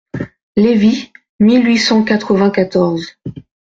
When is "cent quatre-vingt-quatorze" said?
1.77-3.19